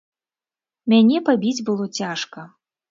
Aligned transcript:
Мяне 0.93 1.21
пабіць 1.31 1.65
было 1.69 1.91
цяжка. 2.03 2.49